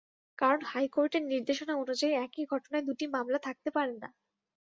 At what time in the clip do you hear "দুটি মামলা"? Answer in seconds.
2.87-3.39